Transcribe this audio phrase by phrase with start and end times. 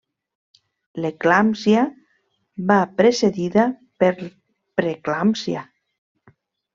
[1.03, 1.83] L'eclàmpsia
[2.71, 3.65] va precedida
[4.05, 5.63] per preeclàmpsia.